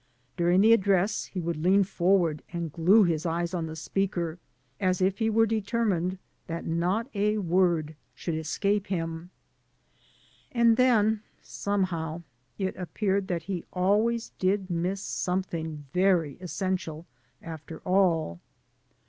[0.35, 4.39] During the address he would lean forward and glue his eyes on the speaker,
[4.79, 9.29] as if he were determined that not a word should escape him.
[10.51, 12.23] And then, somehow,
[12.57, 17.05] it appeared that he always did miss something very essential,
[17.43, 18.39] after all.